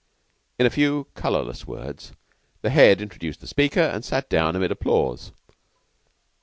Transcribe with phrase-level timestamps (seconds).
[0.57, 2.13] In a few colorless words,
[2.63, 5.31] the Head introduced the speaker and sat down amid applause.